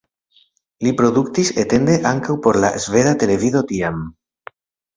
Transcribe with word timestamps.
Li 0.85 0.93
produktis 1.01 1.51
etende 1.65 1.99
ankaŭ 2.13 2.39
por 2.47 2.61
la 2.65 2.73
sveda 2.87 3.15
televido 3.27 3.65
tiam. 3.75 4.05